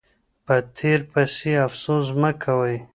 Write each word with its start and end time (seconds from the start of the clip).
په 0.45 0.55
تیر 0.75 0.99
پسې 1.11 1.51
افسوس 1.67 2.07
مه 2.21 2.31
کوئ. 2.43 2.77